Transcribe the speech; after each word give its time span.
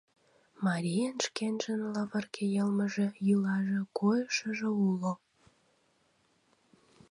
Марийын 0.65 1.17
шкенжын 1.25 1.81
лывырге 1.93 2.45
йылмыже, 2.55 3.07
йӱлаже, 3.27 3.79
койышыжо 3.97 4.69
уло. 4.87 5.13